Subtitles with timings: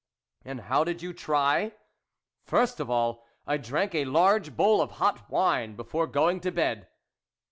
[0.43, 1.73] "And how did you try?""
[2.43, 6.87] First of all, I drank a large bowl of hot wine before going to bed."